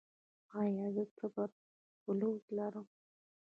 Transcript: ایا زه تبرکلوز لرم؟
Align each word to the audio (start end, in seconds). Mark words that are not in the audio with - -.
ایا 0.61 0.85
زه 0.95 1.03
تبرکلوز 1.17 2.43
لرم؟ 2.55 2.87